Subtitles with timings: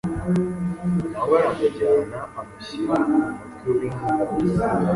[1.11, 4.23] Na we aramujyana, amushyira umutware w’ingabo